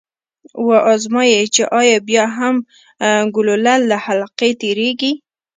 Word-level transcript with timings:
و 0.65 0.67
ازمايئ 0.93 1.45
چې 1.55 1.63
ایا 1.79 1.97
بیا 2.09 2.25
هم 2.37 2.55
ګلوله 3.35 3.75
له 3.89 3.97
حلقې 4.05 4.51
تیریږي؟ 4.61 5.13